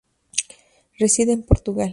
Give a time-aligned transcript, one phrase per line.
[0.97, 1.89] Reside en Portugal.